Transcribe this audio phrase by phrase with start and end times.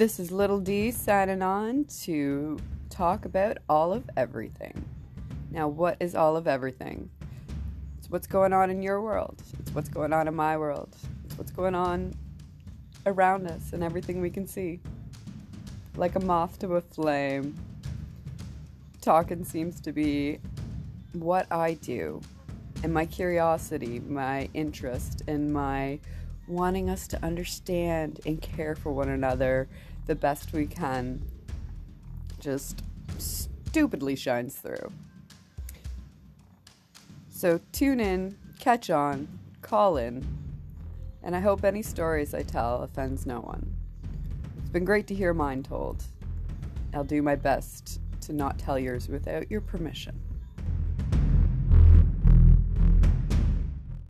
[0.00, 2.58] This is Little D signing on to
[2.88, 4.82] talk about all of everything.
[5.50, 7.10] Now, what is all of everything?
[7.98, 11.36] It's what's going on in your world, it's what's going on in my world, it's
[11.36, 12.14] what's going on
[13.04, 14.80] around us and everything we can see.
[15.98, 17.54] Like a moth to a flame,
[19.02, 20.38] talking seems to be
[21.12, 22.22] what I do
[22.82, 26.00] and my curiosity, my interest, and my
[26.46, 29.68] wanting us to understand and care for one another
[30.06, 31.22] the best we can
[32.38, 32.82] just
[33.18, 34.92] stupidly shines through.
[37.28, 39.28] So tune in, catch on,
[39.62, 40.26] call in,
[41.22, 43.76] and I hope any stories I tell offends no one.
[44.58, 46.02] It's been great to hear mine told.
[46.92, 50.18] I'll do my best to not tell yours without your permission.